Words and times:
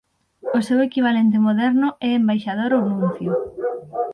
O 0.57 0.59
seu 0.67 0.79
equivalente 0.87 1.37
moderno 1.47 1.87
é 2.07 2.09
embaixador 2.13 2.71
ou 2.77 2.83
nuncio. 2.91 3.31